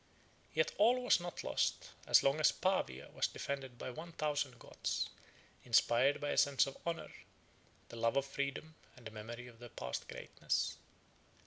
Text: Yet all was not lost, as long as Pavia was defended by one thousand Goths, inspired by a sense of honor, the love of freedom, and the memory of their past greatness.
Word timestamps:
Yet 0.55 0.71
all 0.79 1.03
was 1.03 1.19
not 1.19 1.43
lost, 1.43 1.91
as 2.07 2.23
long 2.23 2.39
as 2.39 2.51
Pavia 2.51 3.11
was 3.13 3.27
defended 3.27 3.77
by 3.77 3.91
one 3.91 4.13
thousand 4.13 4.57
Goths, 4.57 5.11
inspired 5.63 6.19
by 6.19 6.31
a 6.31 6.39
sense 6.39 6.65
of 6.65 6.75
honor, 6.87 7.11
the 7.89 7.97
love 7.97 8.17
of 8.17 8.25
freedom, 8.25 8.73
and 8.97 9.05
the 9.05 9.11
memory 9.11 9.45
of 9.45 9.59
their 9.59 9.69
past 9.69 10.07
greatness. 10.07 10.75